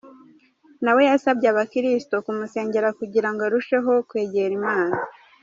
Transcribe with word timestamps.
Na 0.83 0.91
we 0.95 1.01
yasabye 1.09 1.47
abakristo 1.49 2.15
kumusengera 2.25 2.89
kugira 2.99 3.29
ngo 3.31 3.41
arusheho 3.47 3.91
kwegera 4.09 4.53
Imana. 4.61 4.97